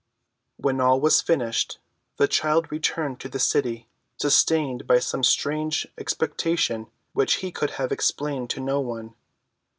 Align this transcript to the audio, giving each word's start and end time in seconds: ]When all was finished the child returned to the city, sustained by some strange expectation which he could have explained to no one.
]When 0.57 0.81
all 0.81 0.99
was 0.99 1.21
finished 1.21 1.77
the 2.17 2.27
child 2.27 2.71
returned 2.71 3.19
to 3.19 3.29
the 3.29 3.37
city, 3.37 3.87
sustained 4.19 4.87
by 4.87 4.97
some 4.97 5.21
strange 5.23 5.87
expectation 5.95 6.87
which 7.13 7.35
he 7.45 7.51
could 7.51 7.69
have 7.77 7.91
explained 7.91 8.49
to 8.49 8.59
no 8.59 8.79
one. 8.79 9.13